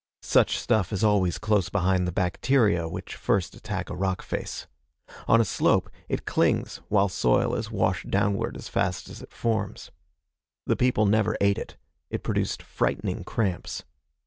Such 0.23 0.57
stuff 0.57 0.91
is 0.91 1.03
always 1.03 1.37
close 1.37 1.69
behind 1.69 2.07
the 2.07 2.11
bacteria 2.11 2.87
which 2.89 3.13
first 3.13 3.53
attack 3.53 3.91
a 3.91 3.95
rock 3.95 4.23
face. 4.23 4.65
On 5.27 5.39
a 5.39 5.45
slope, 5.45 5.91
it 6.09 6.25
clings 6.25 6.77
while 6.89 7.07
soil 7.07 7.53
is 7.53 7.69
washed 7.69 8.09
downward 8.09 8.57
as 8.57 8.67
fast 8.67 9.09
as 9.09 9.21
it 9.21 9.31
forms. 9.31 9.91
The 10.65 10.75
people 10.75 11.05
never 11.05 11.37
ate 11.39 11.59
it. 11.59 11.77
It 12.09 12.23
produced 12.23 12.63
frightening 12.63 13.23
cramps. 13.25 13.83